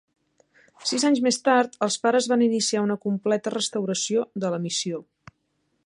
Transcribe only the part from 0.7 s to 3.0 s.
Sis anys més tard, els pares van iniciar una